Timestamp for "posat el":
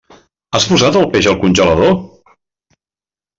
0.71-1.05